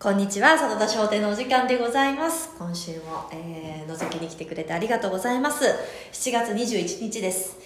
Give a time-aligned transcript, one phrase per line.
[0.00, 2.54] こんにちは、佐田商店のお時間でございます。
[2.56, 5.64] 今週も、えー、覗きに来てくれてありがとうございます。
[6.12, 7.58] 7月21日です。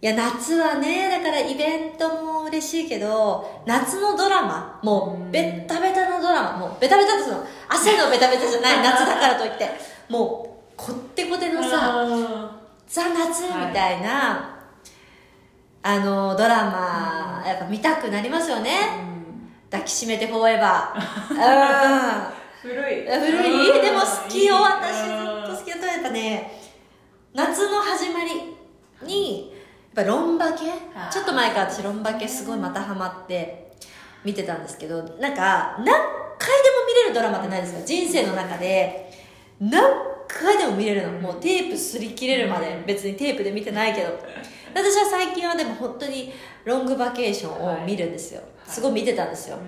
[0.00, 9.68] いや、夏はね、だからイベントも嬉しいけど、夏のドラマ、もう、ベッタベタのドラマ、もう、ベタベタですの、汗のベタベタじゃない、夏だからといって、
[10.08, 12.06] もう、こってこてのさ、
[12.86, 14.56] ザ・夏みたいな、
[15.82, 19.09] あの、ドラマ、やっぱ見たくなりますよね。
[19.70, 21.00] 抱きしめてフォーエバー。
[22.66, 22.72] うん。
[22.72, 23.06] 古い。
[23.06, 23.82] 古い。
[23.82, 24.56] でも好きよ。
[24.56, 26.60] 私ずっと好きだったやっぱね
[27.34, 28.30] 夏の始まり
[29.06, 29.50] に
[29.94, 30.64] やっぱロンバケ？
[31.10, 33.72] ちょっと前から私ロンバケすごいまたハマって
[34.24, 35.96] 見てたんですけどなんか何回でも
[36.86, 37.80] 見れるドラマってないですか？
[37.84, 39.10] 人生の中で。
[39.60, 39.82] 何
[40.26, 41.18] 回でも見れるの。
[41.18, 42.82] もうテープ擦り切れるまで。
[42.86, 44.18] 別にテープで見てないけど。
[44.72, 46.32] 私は最近はでも本当に
[46.64, 49.56] ロングバケーションを見るんですよすごい見てたんですよ。
[49.56, 49.60] う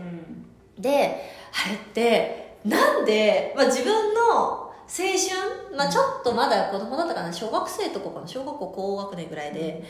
[0.79, 0.81] ん。
[0.81, 9.85] であれってなんで、まあ、自分の青春、まあ、ちょっとまだ子供だったかな小学生とかかな小学校高学年ぐらいで。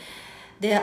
[0.60, 0.80] で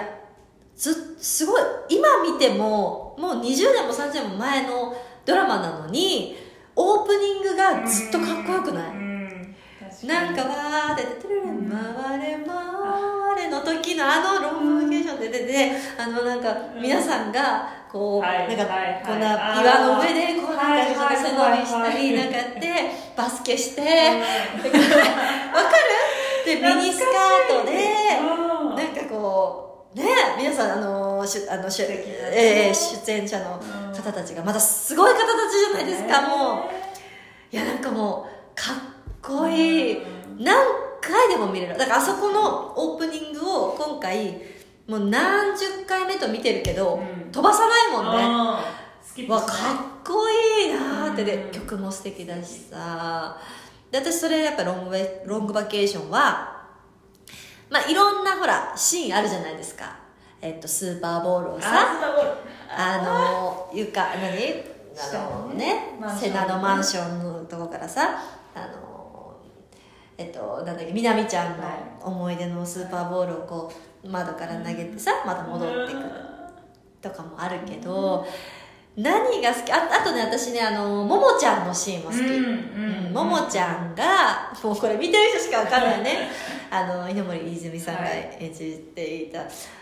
[0.76, 6.38] ずすごい今見てももう20年も30年も前のドラマなのに
[6.74, 14.79] オープニングがずっとかっこよくない、なんかわーって「トゥルルン回れ回れ」の時のあのロングバケーション
[15.32, 18.74] で出ててあのなんか皆さんがこうはいなんか
[19.06, 22.60] こんな岩の上でこうなんかはい背伸びしたはいりなんかやって
[23.16, 24.78] バスケしてわか
[26.46, 26.46] る？
[26.46, 27.72] でミニスカートで
[28.22, 28.76] うん。
[28.76, 30.06] なんかこうね
[30.38, 32.74] 皆さんあのしゅあのしえー
[33.06, 33.60] 出演者の
[33.94, 37.56] 方たちがまたすごい方たちじゃないですかもう。
[37.56, 38.76] いやなんかもうかっ
[39.22, 40.06] こいい、う
[40.40, 40.56] 何
[41.02, 41.76] 回でも見れる。
[41.78, 44.40] だからあそこのオープニングを今回
[44.90, 47.32] もう何十回目と見てるけど、うん。
[47.32, 48.24] 飛ばさないもんね。
[49.28, 51.52] わかっこいいなーってで、うん。
[51.52, 53.38] 曲も素敵だしさ。
[53.92, 56.64] で私それやっぱロングバロングバケーションは
[57.70, 59.96] まあいろんなほらシーンあるじゃないですか。
[60.42, 61.70] えっとスーパーボールをさ
[62.76, 64.20] あの床何？
[65.02, 66.32] あのねマンション。
[66.32, 68.20] セナのマンションのとこからさ
[68.56, 69.36] あの
[70.18, 71.74] えっとなんだっけみなみちゃんのはい。
[72.02, 76.06] 思い出のスーパーボールをこう窓から投げてさまた戻ってくる
[77.02, 78.26] とかもあるけど
[78.96, 83.06] 何が好きああとね私ねあのももちゃんのシーンも好き、うんうん。
[83.06, 86.30] うんももちゃんがもうこれ見てる人しかわかんないね。
[86.70, 89.42] あの稲森泉さんがはい演じていた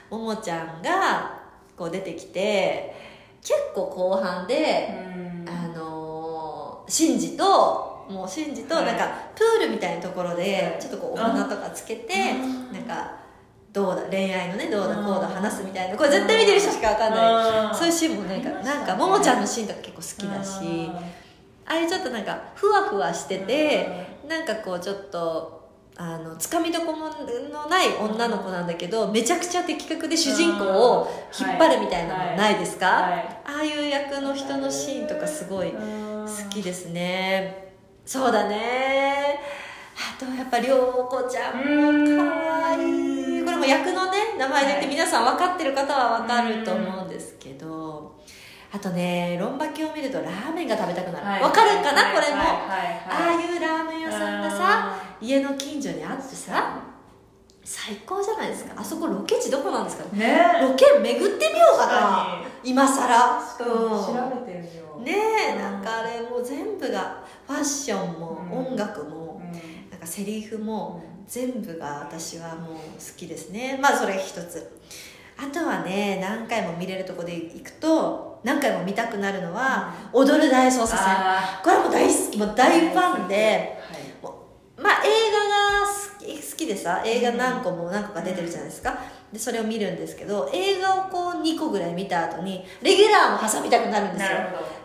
[0.09, 1.33] ももちゃんが
[1.77, 2.95] こう出てきて
[3.41, 5.45] 結構後半で、うん。
[5.49, 12.71] あのシンジともうシンジとはいなんかプールみたいなところでちょっとこうお花とかつけてうん。
[12.71, 13.26] なんか
[13.73, 15.95] どうだ恋愛のねどうだこうだ話すみたいな。
[15.95, 17.75] これ絶対見てる人しかわかんない。
[17.75, 20.89] そういうシーンもなんかなんかももちゃんのシーンとか結構好きだし
[21.65, 33.19] ああいうちょっとなんかふわふわしててなんかこうちょっとあのつかみどころのない女の子なんだけどめちゃくちゃ的確で主人公を引っ張るみたいなのないですか、はい。
[33.45, 37.73] ああいう役の人のシーンとかすごい好好きですね。
[38.05, 39.39] そうだね。
[39.95, 42.81] あとやっぱ涼子ちゃんも可愛い。
[42.81, 43.16] これも
[43.67, 48.19] 役のね名前で言って皆さん分かってる方は分かると思うんですけど
[48.71, 51.43] あとねロンバケを見るとラーメンが食べたくなる。
[51.43, 52.13] 分かるかな？
[52.13, 52.41] これも。
[52.41, 52.67] あ
[53.09, 56.81] あいうラーメン屋さんがさ家の近所にあってさ
[57.63, 58.73] 最高じゃないですか。
[58.77, 60.03] あそこロケ地どこなんですか？
[60.15, 60.19] ね。
[60.19, 62.41] ねロケ巡ってみようかな。
[62.63, 65.01] 今さら調べてみよう。
[65.01, 65.15] ね
[65.55, 68.67] えなんかあれもう全部がファッションもうん。
[68.67, 69.51] 音楽もうん。
[69.91, 72.79] なんかセリフも全部が私はもう好
[73.17, 73.77] きですね。
[73.81, 74.79] まあそれ一つ。
[75.37, 80.97] あとはね何回も見れるとこで行くと何回も見たくなるのは「踊る大捜査線。
[80.99, 84.81] あ」これも大好きもうー大ファンではい。
[84.81, 88.97] まあ映画が好き好きでさ映画何個も何個か出てるじゃないですか。
[89.31, 94.37] でそれを見るんですけど映画をこう2個ぐらい見た後にレギュラーも挟みたくなるんですよ。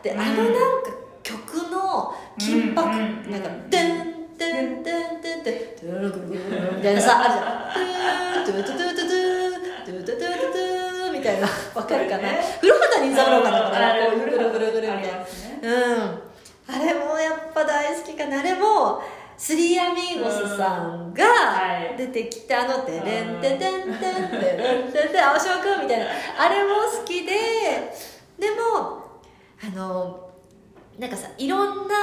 [0.03, 0.53] で、うんあのなん
[0.83, 0.91] か
[1.23, 2.89] 曲の緊迫、
[3.31, 4.12] なんか「テン
[4.51, 9.25] テンテンテンテントゥルルルルル」みたいなさあるじゃん「トゥートゥトゥトゥトゥ
[9.87, 12.29] トゥトゥトゥトゥトゥ」みたいなわかるかな
[12.61, 15.19] 古畑任三郎かなこあれこういうぐるぐるぐるみたいな
[15.63, 16.23] うん
[16.69, 19.03] あれもやっぱ大好きかなあれも
[19.37, 21.25] スリーアミーゴスさんが
[21.97, 24.11] 出てきてあの「テレンテテンテンテ
[24.57, 26.07] レンテンテン青島君」みたいな
[26.39, 27.33] あれも好きで
[28.39, 29.03] でも
[29.63, 30.31] あの
[30.99, 31.95] なんかさいろんな、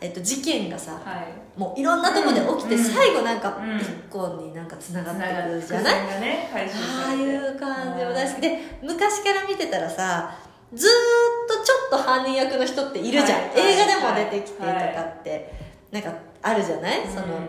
[0.00, 2.84] えっと、事件がさはいもういろんなとこで起きて、うん。
[2.84, 3.78] 最後なんかうん。
[3.78, 8.40] 一個になんかつながってくるつじゃない、がね回収ああいう感じも大好き。
[8.40, 10.36] で昔から見てたらさ
[10.74, 15.54] ずーっとちょっと犯人役の人っているじゃん、はい映画でも出てきてとかはいって、
[15.90, 16.12] なんか
[16.42, 17.48] あるじゃない、そのうん。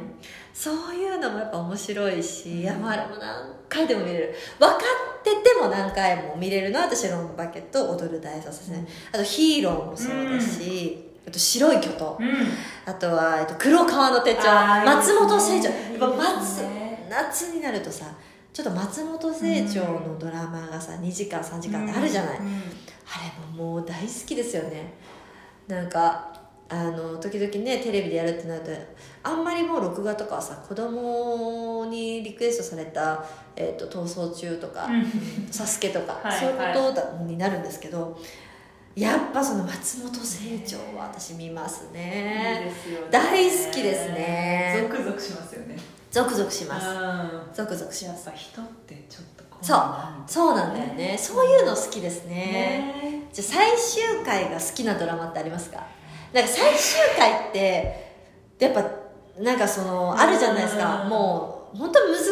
[0.53, 4.35] そういうのもやっぱ面白いし、いやもうあれも何回でも見れる。
[4.59, 12.29] 分かってても何回も見れるのは私ロンバケと踊る大捜査線、あとヒーローもそうだし、あと白い巨頭うん。
[12.85, 14.43] あとは、えっと、黒川の手帳。
[14.85, 15.65] 松本清張。
[15.65, 17.07] やっぱ松ね。
[17.09, 18.05] 夏になるとさ
[18.53, 22.61] ちょっと松本清張のドラマがさ2時間3時間ってあるじゃない、うん
[23.09, 24.93] あれももう大好きですよね。
[25.65, 26.37] なんか
[26.67, 28.71] あの時々ねテレビでやるってなると
[29.23, 33.23] あんまりもう録画とかはさ子供にリクエストされた
[33.55, 34.89] 「えー、と逃走中」とか
[35.49, 36.37] 「サスケとか、はい。
[36.37, 38.19] そういうことだ、になるんですけど
[38.97, 41.99] やっぱその松本清張は私見ますね。
[41.99, 42.71] ね。
[43.11, 44.87] 大好きですね。
[44.89, 45.77] ゾクゾクしますよね。
[46.09, 46.87] ゾクゾクします。
[46.87, 47.53] うん。
[47.53, 48.31] ゾクゾクします。
[48.33, 49.79] 人ってちょっとこそう。
[50.25, 51.15] そうなんだよね。
[51.15, 52.33] そういうの好きですね。
[52.35, 53.29] ね。
[53.31, 55.85] じゃあ最終回が好きなドラマってありますか？
[56.33, 58.15] なんか最終回って
[58.57, 58.83] やっぱ
[59.39, 61.03] なんかそのあるじゃないですか。
[61.03, 61.09] うん。
[61.09, 62.25] もう本当難し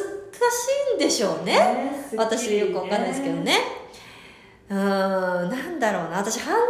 [0.94, 1.54] いんでしょうね。
[1.54, 1.92] ね。
[2.18, 3.60] 私よくわかんないですけどね
[4.70, 6.18] うーんなんだろうな。
[6.18, 6.64] 私半沢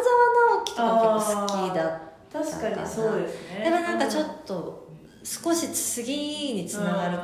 [0.58, 2.02] 直樹とか結構好きだ
[2.32, 3.64] 確かにそうですね。
[3.64, 4.88] でもなんかちょっと
[5.24, 7.22] 少し次につながるうん。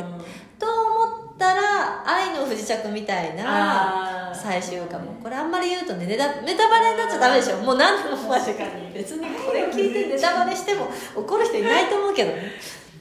[0.57, 5.12] と思ったら「愛の不時着」みたいな最終回も。
[5.21, 7.57] これあんまり言うとねネタネタバレになっちゃダメでしょ。
[7.57, 8.94] もう何でも確かに。
[8.94, 12.44] 別にこれ聞いてネタバレしても怒る人いないと思うけどね。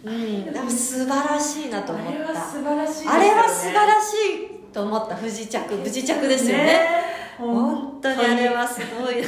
[0.04, 0.52] うん。
[0.52, 3.12] でも素晴らしいなと思あれはった素晴らしいね。
[3.12, 5.14] あれは素晴らしいと思った。
[5.14, 7.09] 不時着不時着ですよね
[7.40, 9.24] 本当にあれはすごいね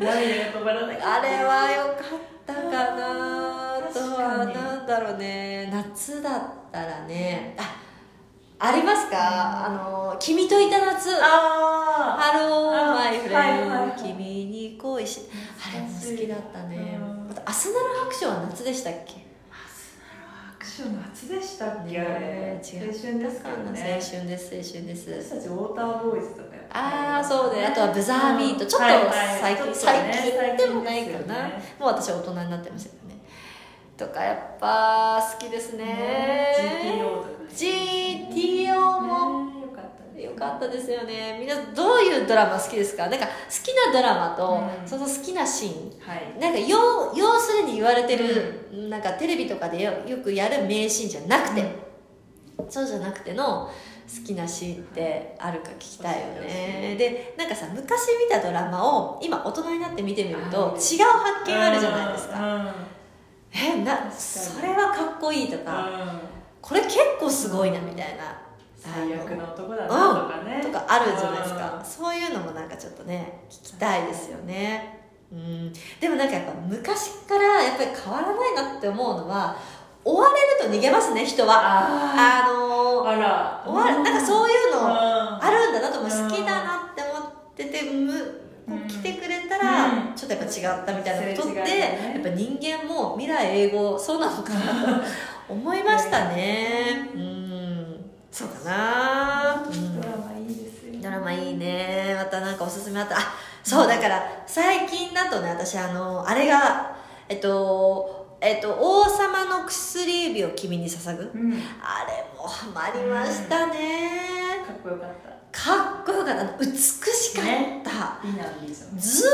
[0.00, 5.70] 涙が止まらないあれは良かったかなあとはになんだろうね。
[5.72, 7.54] 夏だったらね。
[7.58, 7.76] あ
[8.58, 12.92] ありますか、あの「君といた夏」あハロー。
[12.92, 14.14] あマイフレンド君
[14.50, 15.22] に恋し
[15.70, 16.98] あれも好きだったね。
[16.98, 19.24] うんあと「アスナル白書」は夏でしたっけ？
[20.64, 21.98] アクション夏でしたっけ？
[21.98, 23.20] ね青春ですけど
[23.70, 24.00] ね。
[24.00, 25.10] 青春です青春です。
[25.10, 28.64] 私たちウォーターボーイズとかやってああそうであとはブザービート。
[28.64, 29.04] ちょっとはいはい。
[29.42, 31.62] 最近、ちょっと最ね近でもないかな、ね。
[31.78, 33.20] もう私は大人になってましたけどね。
[33.98, 35.84] とかやっぱ好きですね。
[35.84, 36.54] ね。
[36.96, 39.43] GTO とか GTO も。
[39.43, 39.43] ね
[40.34, 41.38] よかったですよね。
[41.38, 43.08] みんなどういうドラマ好きですか？
[43.08, 43.30] なんか好
[43.62, 44.88] きなドラマと、うん。
[44.88, 46.00] その好きなシーン。
[46.00, 46.38] はい。
[46.40, 51.64] なんか要要するに言われてる、なんかテレビとかでよよくやる名シーンじゃなくて、
[52.68, 53.70] そうじゃなくての
[54.06, 56.96] 好きなシーンってあるか聞きたいよね。
[56.98, 62.56] でなんかさ昔見たドラマを今大人になって見てみるとうん違う発見あるじゃないですか。
[62.56, 62.72] うん。
[63.56, 66.20] えなそれはかっこいいとかうん。
[66.60, 68.40] これ結構すごいなみたいな
[68.92, 70.60] 最悪な男だなとかね。
[70.62, 71.82] とかあるじゃないですか。
[71.82, 75.00] そういうのもなんかちょっとね聞きたいですよね。
[75.32, 75.72] うん。
[76.00, 79.56] でもなんかやっぱ昔からやっぱり変わらないなって思うのは
[80.04, 81.54] 追われると逃げますね人は。
[81.56, 83.64] ああのーーあら。
[83.66, 86.10] 追われなんかそういうのああるんだなと思う。
[86.10, 88.12] うん好きだなって思っててむ
[88.68, 90.14] こう来てくれたらうん。
[90.14, 95.04] ちょっとやっぱ違ったみたいなことって、やっぱ人間も未来英語そうなのかなと
[95.48, 97.10] 思いましたね。
[97.16, 97.43] うん
[98.34, 99.62] そうかな。
[99.64, 100.00] うん。
[100.00, 102.14] ドラマいいですよドラマいいね。
[102.18, 103.16] またなんかおすすめあった。
[103.16, 103.20] あ
[103.62, 106.96] そうだから最近だとね私あのあれが
[107.28, 111.30] えっとえっと「王様の薬指を君に捧ぐ。
[111.34, 114.64] うん」あれもハマりましたね。
[114.66, 115.34] かっこよかった。
[115.56, 116.44] かっこよかった。
[116.58, 117.82] 美しかった、ね。
[118.98, 119.32] ずーっ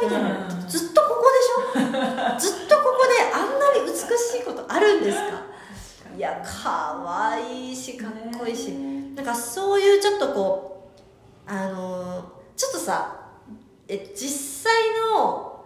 [0.00, 0.68] と見てる、うん。
[0.68, 1.24] ずっとここ
[1.74, 2.38] でしょ？
[2.38, 5.42] ずっとここであんなに美しいことあるんですか？
[6.18, 10.90] いや可愛いしかっこいいし、ねなんかそういうちょっとこ
[11.46, 12.24] うあのー
[12.56, 13.16] ちょっとさ
[13.88, 14.72] え実際
[15.14, 15.64] の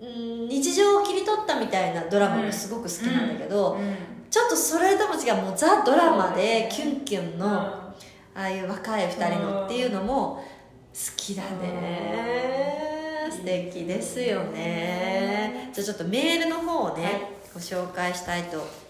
[0.00, 3.94] うん日常を切り取ったみたいなドラマもすごく好きなんだけど、うん。
[4.30, 7.52] ちょっとそれとも違うもうザ・ドラマでキュンキュンの、うん。
[7.54, 7.92] あ
[8.34, 10.44] あいう若い2人のっていうのも
[10.92, 13.24] 好きだね。
[13.26, 13.32] うん。
[13.32, 15.70] 素敵ですよね。
[15.72, 17.20] じゃあちょっとメールの方をね、はい。
[17.54, 18.85] ご紹介したいと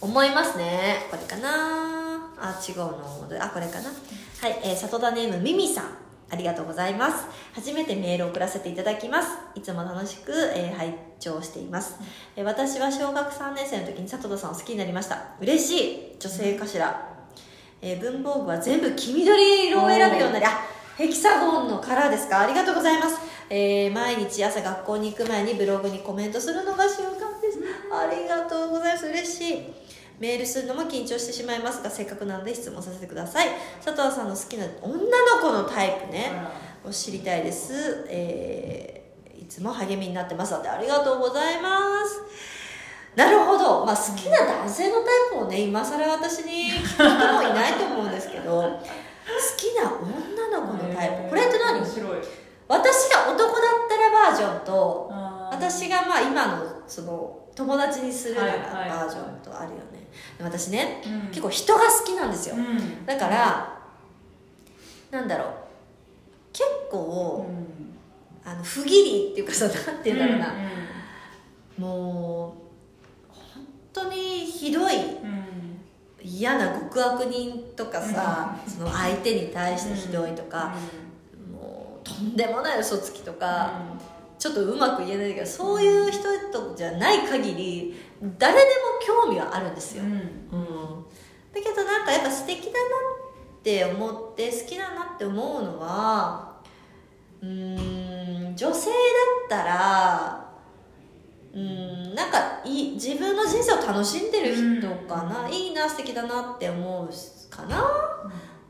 [0.00, 1.06] 思いますね。
[1.10, 2.30] これかな？
[2.38, 3.26] あ違うの。
[3.40, 3.88] あこれかな？
[3.88, 5.84] はい、えー、里田ネームミミさん。
[6.28, 7.24] ありがとうございます。
[7.54, 9.28] 初めてメールを送らせていただきます。
[9.54, 11.94] いつも楽しく、えー拝聴しています、
[12.36, 15.34] えー私は小学3年生の時に里田さんを好きになりました。
[15.40, 16.16] 嬉しい。
[16.18, 17.28] 女性かしら、
[17.80, 20.50] えー文房具は全部黄緑色を選ぶようになりあ
[20.98, 22.40] ヘキサゴンのカラーですか？
[22.40, 27.60] ありがとうございます、えー毎日朝学校に行く前にブログにコメントするのが習慣です。
[27.92, 29.06] ありがとうございます。
[29.06, 29.62] 嬉しい
[30.18, 33.48] メールするのも緊張してしまいますがせっかくなので質問させてください。
[33.84, 35.02] 佐藤さんの好きな女の
[35.42, 36.30] 子のタイプね。
[36.84, 39.06] を知りたいです、えー
[39.42, 40.54] いつも励みになってます。
[40.54, 42.20] のでありがとうございます。
[43.14, 48.80] なるほど、まあ、好きな男性のタイプをね今更私に聞く人もいないと思うんですけど好
[49.56, 51.30] きな女の子のタイプ。
[51.30, 51.78] これって何？
[51.80, 52.18] 面白い。
[52.68, 55.10] 私が男だったらバージョンと
[55.50, 60.06] 私がまあ今のその友達にするなバージョンとあるよね。
[60.38, 61.28] で私ねうん。
[61.30, 62.54] 結構人が好きなんですよ。
[62.54, 63.04] うん。
[63.04, 63.78] だから
[65.10, 65.48] なんだろう。
[66.52, 68.48] 結う構ん。
[68.48, 70.54] あの不義理っていうかさなんて言うんだろうな、
[71.78, 72.56] も
[73.28, 75.30] う本当にひどいうん。
[75.30, 75.36] うん
[76.28, 80.74] 嫌な極悪人とかさ、その相手に対してひどいとか、
[81.52, 83.74] もうとんでもない嘘つきとか、
[84.46, 86.22] ちょっとうまく言えないけどそういう人
[86.52, 87.96] とじゃない限り
[88.38, 90.10] 誰でも興味はあるんですよ、うん。
[90.10, 90.18] うん、
[91.52, 92.78] だけどなんかやっぱ素敵だな
[93.58, 96.60] って思って好きだなって思うのは
[97.42, 98.94] うーん女性だ
[99.46, 100.48] ったら
[101.52, 107.10] うーんなんかいい自分の人生を楽しんでる人かな、いいな素敵だなって思う
[107.50, 107.84] かな、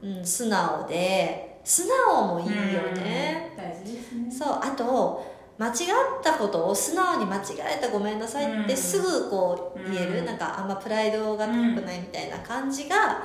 [0.03, 1.55] うん、素直で。
[1.67, 2.53] 素直もいいよ
[2.95, 4.31] ね、大事ですね。
[4.31, 5.75] そうあと間違っ
[6.23, 7.41] たことを素直に間違
[7.79, 8.77] えたごめんなさいってうん。
[8.77, 10.27] すぐこう言える、うん。
[10.27, 13.23] なんかあんまプライドが高くないみたいな感じが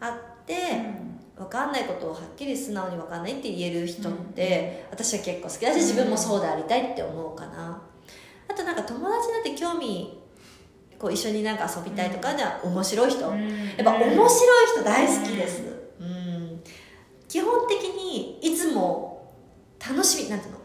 [0.00, 0.54] あって、
[1.36, 7.82] 分かんないことをはっきり素直に分かんないって言える人って、私は結構好きだし自分もそうでありたいって思うかな。
[8.48, 10.18] あとなんか友達だって興味
[10.98, 13.30] こう一緒になんか遊びたいとかじゃ面白い人、やっ
[13.82, 15.62] ぱ面白い人大好きです、
[15.98, 16.62] うん、
[17.26, 19.32] 基本的にいつも
[19.80, 20.59] 楽しみなんていうの？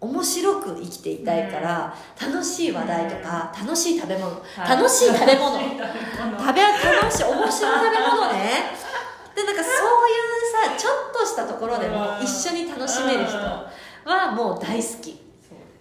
[0.00, 5.56] 面白く生きていたいから、楽しい話題とか、楽しい食べ物、楽しい食べ物。
[5.56, 8.90] 楽しい食べ楽しい面白い食べ物ね。
[9.34, 15.20] でなんかそういうさちょっとしたところでも一緒に楽しめる人はもう大好き。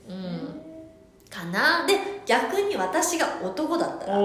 [0.08, 0.62] うん。
[1.30, 1.86] かな。
[1.88, 4.18] で逆に私が男だったら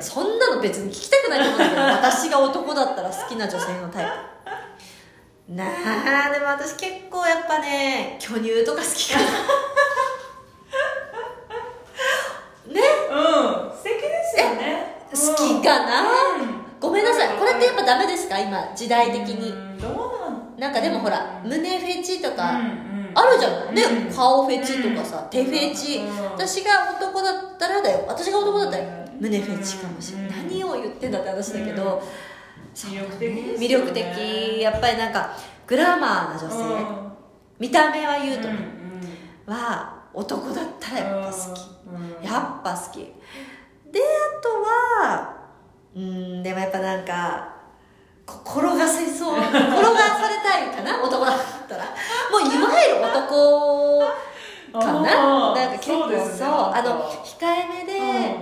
[0.00, 4.10] そんなの別に聞きたくないと思うんだけど私が男だったら好きな女性のタイプ
[5.48, 9.26] なあでも私結構やっぱね巨乳とか好きかな。
[12.72, 12.80] ね？
[13.10, 13.16] うん
[13.76, 15.04] 素敵ですよね。
[15.12, 16.04] 好きかな、う
[16.46, 16.64] ん。
[16.80, 17.28] ごめんなさい。
[17.36, 18.38] これってやっぱダメですか？
[18.38, 19.50] 今時代的に。
[19.50, 19.90] うんどう
[20.30, 20.54] なん？
[20.58, 23.10] なんかでもほら胸フェチとかうんうん。
[23.14, 23.74] あるじゃん。
[23.74, 24.14] ねうん。
[24.14, 25.98] 顔フェチとかさ手フェチ。
[25.98, 26.24] うん。
[26.24, 28.06] 私が男だったらだよ。
[28.08, 29.18] 私が男だったらうん。
[29.20, 30.28] 胸フェチかもしれない。
[30.28, 30.36] うん。
[30.48, 32.02] 何を言ってんだって話だけど
[32.74, 33.42] 魅力的ね。
[33.58, 34.60] 魅力的。
[34.60, 35.30] やっぱりなんか
[35.66, 36.84] グラマーな女性。
[37.58, 38.56] 見た目は言うとね。
[39.46, 42.26] は男だったらやっぱ好き。
[42.26, 42.98] やっぱ好き。
[43.92, 45.36] であとは
[45.94, 47.54] うんでもやっぱなんか
[48.26, 49.38] こ転がせそう。
[49.38, 50.98] 転がされたいかな？
[51.04, 51.84] 男だったら。
[51.84, 54.00] もういわゆる男
[54.72, 55.54] かな？
[55.54, 56.48] なんか結構そう。
[56.74, 58.36] あの控えめで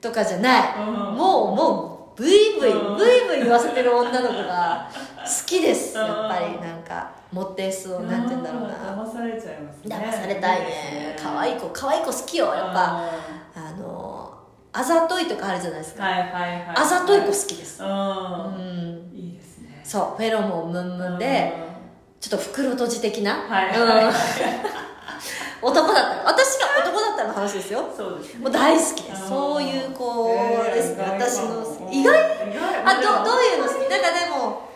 [0.00, 0.74] とかじゃない。
[0.78, 0.94] うん。
[1.16, 2.96] もうもうブイブイうん。
[2.96, 5.96] ブイブイ言わせてる女の子が好きです。
[5.96, 8.68] やっぱりなんか持ってそうなんて言うんだろうな。
[9.04, 9.96] 騙されちゃいますね。
[9.96, 11.16] 騙されたいね。
[11.20, 13.00] 可愛い子可愛い子好きよやっぱ。
[13.56, 14.30] あの
[14.72, 16.04] あざといとかあるじゃないですか。
[16.04, 16.64] はいはいはい。
[16.76, 17.82] あざとい子好きです。
[17.82, 17.92] ううん。
[17.92, 19.80] んいいですね。
[19.84, 21.52] そうフェロモンムンムンで
[22.20, 23.76] ちょっと袋閉じ的な、はい。
[23.78, 24.12] うん
[25.64, 27.88] 男だったら私が男だったらの話ですよ。
[27.96, 28.40] そうですね。
[28.40, 29.22] もう大好きです。
[29.22, 30.28] うんそういう子
[30.74, 30.96] です。
[30.96, 32.12] ね、えー私の意意外？
[32.12, 32.84] 外。
[32.84, 33.88] あどどういうの好き？
[33.88, 34.68] なんかでも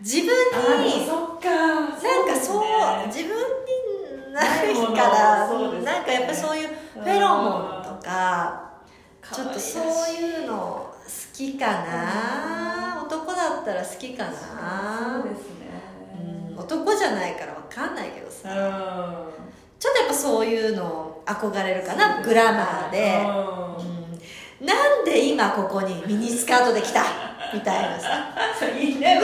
[0.00, 0.30] 自分
[0.78, 1.50] あにそっか。
[1.50, 5.48] なんかそう自分にないから
[5.82, 8.70] なんかやっぱそういうフェロモンとか
[9.32, 9.82] ちょっとそう
[10.14, 10.90] いうの好
[11.34, 13.02] きかな。
[13.04, 14.30] 男だったら好きかな。
[15.22, 15.68] そうですね。
[16.50, 16.58] うん。
[16.58, 18.48] 男じゃないから分かんないけどさ。
[18.48, 18.52] う
[19.36, 23.16] んちょっとやっぱそういうの憧れるかなグラマーで、
[24.60, 27.02] うん、なんで今ここにミニスカートで来た？
[27.54, 28.28] みたいなさ。
[28.60, 29.18] うんいい無ね理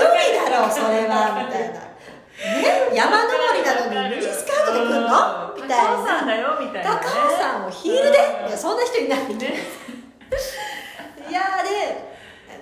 [0.51, 1.75] だろそれはみたいな。
[1.77, 2.97] ね？
[2.97, 5.53] 山登りなのにミニスカートで来るの？
[5.55, 7.01] みたい高尾山なだよみたいなね。
[7.05, 8.17] 高尾山をヒールで？
[8.17, 9.29] うんいやそんな人いない。
[9.29, 9.37] ね。
[9.37, 11.69] ないやーで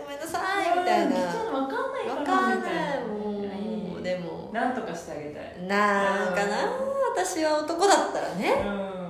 [0.02, 1.14] ごめんなさいみたいな。
[1.14, 2.98] うんちょっとわかんない分かんない。
[2.98, 3.30] いも
[3.98, 4.50] いうでも。
[4.52, 5.66] なんとかしてあげたい。
[5.68, 6.66] なんかな
[7.14, 8.52] 私は男だったらね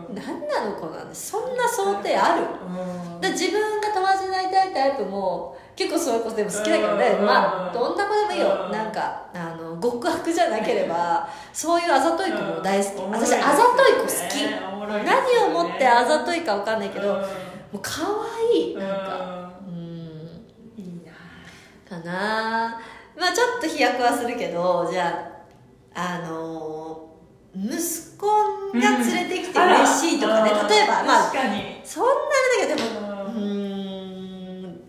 [0.09, 0.15] うん。
[0.15, 2.43] 何なの子なんでそんな想定ある？
[2.45, 3.21] うん。
[3.21, 7.27] で自分が友達になりたいタイプも結構そういう子でも好きだけどねうん。
[7.27, 8.67] まあどんな子でもいいよ。
[8.67, 8.73] うん。
[8.73, 13.03] なんかあの極悪じゃなければそういうあざとい子も大好き。
[13.03, 14.45] うん私あざとい子好き。
[14.45, 14.61] ね。
[15.05, 17.21] 何をもってあざといか分かんないけども
[17.73, 18.03] う可
[18.53, 18.77] 愛い。
[18.77, 19.75] なんかううん。
[20.77, 21.99] いいな。
[21.99, 22.81] かな。
[23.19, 25.31] まあちょっと飛躍はするけどじゃ
[25.95, 26.84] ああのー
[27.57, 30.69] 息子が連れてきて嬉しいとかね、うん。
[30.69, 31.33] 例えばまあ
[31.85, 32.17] そんなあ
[32.61, 34.81] れだけどでもううん。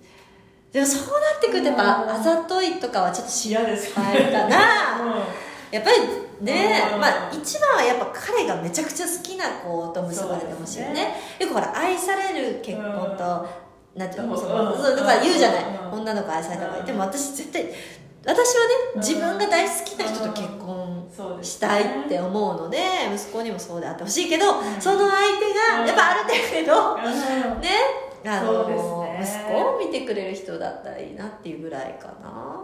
[0.71, 2.09] でもそうなってくるとやっぱうん。
[2.09, 4.57] あざといとかはちょっと知ら嫌ですないかな。
[5.71, 5.97] やっぱり
[6.41, 6.99] ね、うん。
[6.99, 11.15] まあ一番はやっぱ彼がめちゃくちゃ好きな子と結ばれてほしいよね。
[11.39, 13.47] よくほら愛される結婚と、
[13.95, 14.81] なんていうのその、うん。
[14.81, 15.99] そうだから言うじゃない、うん。
[15.99, 16.87] 女の子愛された方がいい、うん。
[16.87, 17.69] でも私絶対
[18.25, 19.01] 私はねうん。
[19.01, 20.84] 自分が大好きな人と結婚
[21.41, 22.77] したいって思うので
[23.13, 24.81] 息子にもそうであってほしいけど、ん。
[24.81, 27.61] その相手がやっぱある程度、うん。
[27.61, 27.69] ね
[28.25, 29.19] あのね。
[29.21, 32.61] 息子を見てくれる人だったらいいなっていうぐらいかな。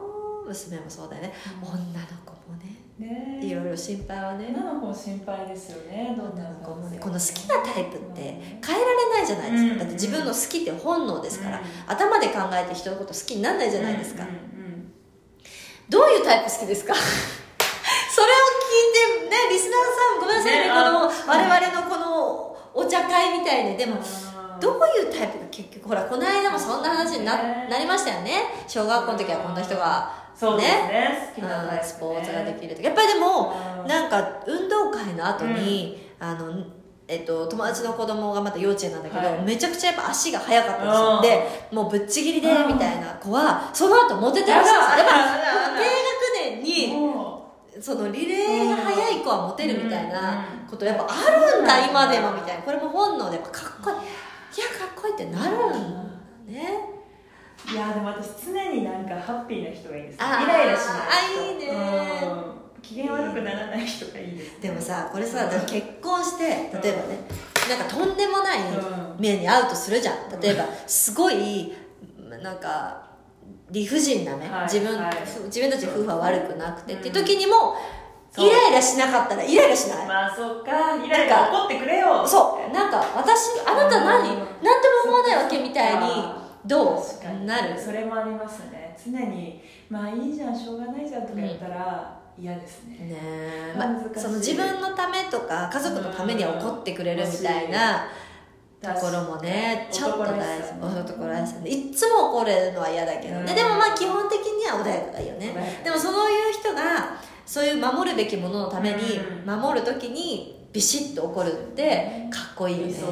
[0.47, 1.77] 娘もそうだよね、女の
[2.25, 2.75] 子もね。
[2.97, 3.39] ね。
[3.41, 4.53] いろいろ心配はね。
[4.57, 6.17] 女の子心配ですよね。
[6.17, 6.97] 女なの子もね。
[6.99, 9.77] この好きなタイプって変えられないじゃないですか、うん。
[9.79, 11.63] だって自分の好きって本能ですから、うん。
[11.87, 14.29] 頭で考えて人のこと好きにならないじゃないですか、うん。
[14.29, 14.91] うん。
[15.89, 16.93] どういうタイプ好きですか？
[18.11, 23.97] それを聞いてねリスナーさんごめんなさいねねこのあ我々のこのお茶会みたいにでも
[24.59, 27.67] どういうタイプが結局ほらこの間もそんな話にな,、ね。
[27.69, 28.43] なりましたよね。
[28.67, 30.87] 小学校の時はこんな人がそうですね。
[30.87, 33.87] ねうんスポーツができるとかやっぱりでもうん。
[33.87, 36.63] なんか運動会の後に、あの
[37.07, 39.41] えっと、友達の子供がまた幼稚園なんだけど、はい。
[39.41, 42.67] めちゃくちゃやっぱ足が速かったんでもうぶっちぎりでうん。
[42.67, 44.97] みたいな子はその後モテてらっしゃるんですよ。
[44.97, 45.85] やっぱ低
[46.53, 47.30] 学年にも
[47.79, 52.63] そのリレーが速い子はモテるみたいなうんことやっぱあるんだうん今でもみたいな。
[52.63, 53.97] これも本能でやっぱかっこいい。
[53.97, 53.99] い
[54.59, 55.77] やかっこいいってなるんだ
[56.47, 56.79] ね。
[57.69, 61.41] ういやでも私常になんかハッピーな人がいいですイライラしない人。
[61.41, 61.67] あいいね。
[62.23, 62.81] うん。
[62.81, 67.19] 機嫌悪くならない人がいいですでもさこれさ結婚して例えばね
[67.69, 69.15] なんかとんでもないうん。
[69.19, 70.39] 目に遭うとするじゃん。
[70.41, 71.71] 例えばすごい
[72.29, 73.10] なんか
[73.71, 75.13] 理不尽な目、はい自分はい。
[75.25, 76.99] ふ自分たち夫婦は悪くなくて、うん。
[76.99, 77.75] っていう時にも
[78.37, 80.71] イライラしなかったらイライラしない、まあそっか。
[81.03, 82.27] イライラ怒ってくれよ。
[82.27, 82.73] そう。
[82.73, 84.37] なんか私あなた何、うん。
[84.61, 86.23] 何とも思わないわけみたいに
[86.65, 87.45] どう？
[87.45, 87.81] なる。
[87.81, 88.95] それもありますね。
[89.03, 98.07] 常にまあいいじゃんしょうがないじゃんとか言ったら嫌ですね、ねえ、まその自分のためとか家族のためには怒ってくれるみたいな
[98.81, 101.69] ところもねちょっと大事男らしさね。
[101.69, 103.55] いっつも怒れるのは嫌だけどね、うん。
[103.55, 105.53] でもまあ基本的には穏やかがいいよね。
[105.55, 107.15] 穏やかでもそういう人が
[107.45, 109.61] そういう守るべきもののためにうん。
[109.61, 112.99] 守る時にビシッと怒るってかっこいいよね。
[112.99, 113.07] よ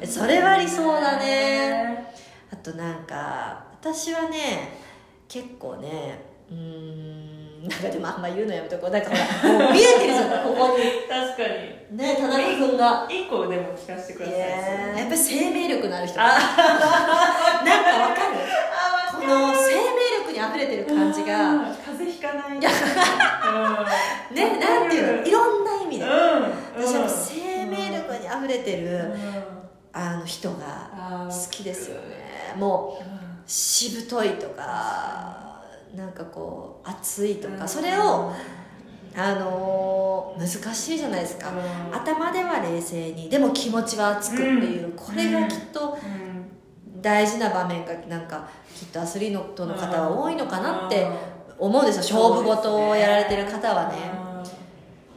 [0.00, 0.06] ね。
[0.06, 2.12] それは理想だね。
[2.52, 4.70] あとなんか私はね
[5.28, 8.90] 結構ねうーんなんかでもあんま言うのやめとこう。
[8.90, 10.84] だから見えてるじゃんここに。
[11.08, 13.06] 確かにね田中君が。
[13.10, 14.36] 一個でも聞かせてください。
[14.36, 14.40] い
[14.98, 16.20] やっぱり生命力のある人。
[16.20, 16.24] あ
[17.64, 18.36] なんかわかる？
[19.12, 19.80] あこの生命
[20.26, 21.38] 力に溢れてる感じが。
[21.50, 22.58] うん風邪ひかない。
[22.58, 22.68] ね
[24.58, 25.26] なんていうの？
[25.26, 26.04] いろんな意味で。
[26.04, 26.12] うん
[26.76, 29.52] 私は生命力に溢れてるうん。
[29.94, 32.54] あの人が好きですよね。
[32.56, 33.02] もう
[33.50, 35.60] しぶといとか
[35.94, 38.32] なんかこう熱いとかそれを
[39.14, 41.50] あのー難しいじゃないですか。
[41.50, 41.94] うん。
[41.94, 44.92] 頭では冷静にでも気持ちは熱くっていう。
[44.96, 47.02] これがきっとうん。
[47.02, 51.06] 大事な場面がなんかきっとアスリートの方は多いのかなって
[51.58, 52.20] 思うんですよ。
[52.22, 53.96] 勝負事をやられてる方はね。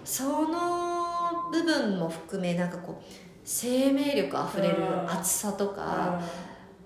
[0.04, 3.04] その部分も含めなんかこう
[3.44, 5.10] 生命力あふれるうん。
[5.10, 5.76] 熱さとうん。
[5.76, 6.20] か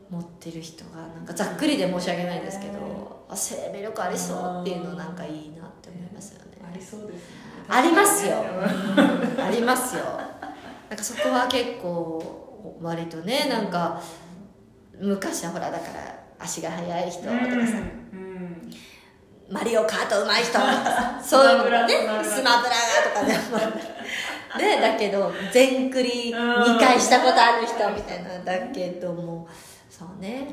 [0.09, 5.58] 持ってる人がなんかざっくりで申し訳ないですけどあ生命力ありそうっていうのなんかいいな
[6.79, 7.19] りそうですね。
[7.67, 8.43] ありますよ。
[9.45, 10.03] ありますよ。
[10.89, 14.01] なんかそこは結構割とねなんか
[14.99, 17.37] 昔はほらだから足が速い人とかさ、
[18.13, 18.71] うん。
[19.51, 21.93] マリオカート上手い人とかさ そういうのがね。
[22.23, 23.37] スマブラがとかね。
[23.51, 23.59] ま
[24.51, 29.47] あねだけど全クリ2回したことある人みたいなだけども
[29.89, 30.47] そうね。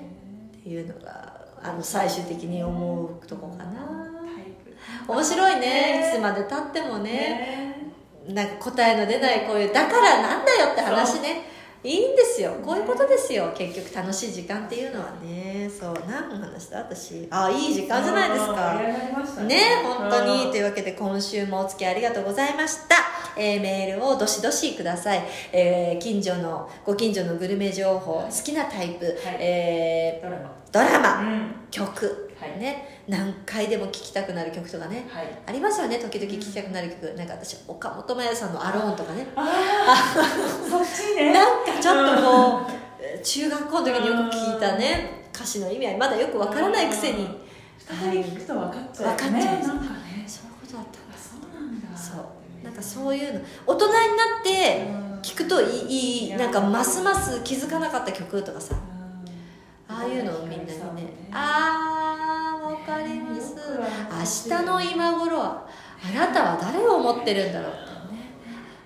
[0.58, 4.15] っていうのがあの最終的に思うとこかな
[5.08, 6.10] 面白いね。
[6.12, 7.74] いつまでたってもね。
[8.28, 11.54] なんか答えの出ないこういうだからなんだよって話ね。
[11.84, 12.52] いいんですよ。
[12.64, 13.52] こういうことですよ。
[13.56, 15.70] 結局楽しい時間っていうのはね。
[15.70, 15.94] そう。
[16.08, 17.28] 何の話だ私？
[17.30, 18.74] あいい時間じゃないですか。
[18.76, 19.60] 盛り上がりましたね。
[19.84, 20.44] 本当に。
[20.46, 22.96] うんというわけで今週もお付き合いありがとうございました、
[23.36, 25.22] えーメールをどしどしください、
[25.52, 28.14] えー近所のご近所のグルメ情報。
[28.14, 30.42] 好きなタイプ、えドラマ。
[30.42, 31.54] ードラマ、うん。
[31.70, 35.06] 曲、はいね何回でも聴きたくなる曲とかね。
[35.08, 35.28] はい。
[35.46, 35.98] ありますよね。
[35.98, 39.26] 時々聴きたくなる曲、なんか私岡本真也さんの「アローン」とかね。
[39.34, 39.44] あ
[39.88, 40.24] あ
[40.68, 41.32] そっちね。
[41.32, 47.46] なんかちょっとこうえー中学校の時によく聞いたね歌詞の意味はまだよくわからないくせに。
[47.88, 49.16] 二人聞くと分かっちゃうよね。
[49.16, 49.66] 分かっちゃう。
[49.68, 50.24] なんかね。
[50.26, 51.14] そういうことだったんだ。
[51.14, 51.98] あそうなんだ。
[51.98, 52.64] そう。
[52.64, 53.40] なんかそういうの。
[53.66, 53.98] 大人にな
[54.40, 55.06] ってうん。
[55.22, 58.74] 聞くといいいいなんかますます気づかなかった曲とかさ。
[58.74, 59.96] うん。
[59.96, 60.74] ああいうのをみんなにね。
[60.74, 61.28] ね。
[61.32, 61.95] ああわ
[62.86, 63.56] かります
[64.48, 65.68] 明日の今頃は
[66.02, 68.30] あなたは誰を思ってるんだろうってね。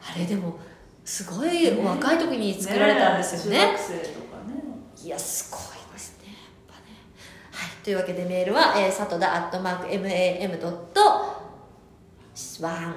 [0.01, 0.59] あれでも
[1.05, 3.59] すごいお若い時に作られたんですよね。
[3.59, 4.63] 中学生とかね。
[5.05, 5.61] いやすごい
[5.93, 6.29] ですね。
[6.29, 6.37] やっ
[6.67, 6.97] ぱね。
[7.53, 7.71] はい。
[7.85, 11.01] というわけでメールは、えー、さとだアットマーク MAM ドット
[12.63, 12.95] ワン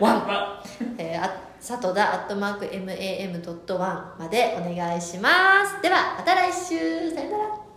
[0.00, 0.62] ワン
[0.98, 5.30] えー、あさとだアットマーク MAM ドットワンまでお願いしま
[5.66, 5.82] す。
[5.82, 7.10] ではまた来週。
[7.10, 7.71] さよなら